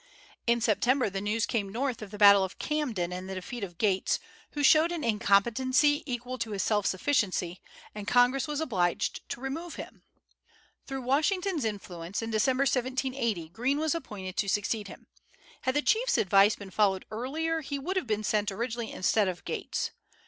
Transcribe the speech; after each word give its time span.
In 0.47 0.61
September 0.61 1.11
the 1.11 1.21
news 1.21 1.45
came 1.45 1.69
North 1.69 2.01
of 2.01 2.09
the 2.09 2.17
battle 2.17 2.43
of 2.43 2.57
Camden 2.57 3.13
and 3.13 3.29
the 3.29 3.35
defeat 3.35 3.63
of 3.63 3.77
Gates, 3.77 4.19
who 4.53 4.63
showed 4.63 4.91
an 4.91 5.03
incompetency 5.03 6.01
equal 6.11 6.39
to 6.39 6.53
his 6.53 6.63
self 6.63 6.87
sufficiency, 6.87 7.61
and 7.93 8.07
Congress 8.07 8.47
was 8.47 8.59
obliged 8.59 9.19
to 9.29 9.39
remove 9.39 9.75
him. 9.75 10.01
Through 10.87 11.03
Washington's 11.03 11.65
influence, 11.65 12.23
in 12.23 12.31
December, 12.31 12.63
1780, 12.63 13.49
Greene 13.49 13.77
was 13.77 13.93
appointed 13.93 14.37
to 14.37 14.49
succeed 14.49 14.87
him; 14.87 15.05
had 15.61 15.75
the 15.75 15.83
chief's 15.83 16.17
advice 16.17 16.55
been 16.55 16.71
followed 16.71 17.05
earlier 17.11 17.61
he 17.61 17.77
would 17.77 17.95
have 17.95 18.07
been 18.07 18.23
sent 18.23 18.51
originally 18.51 18.91
instead 18.91 19.27
of 19.27 19.45
Gates. 19.45 19.91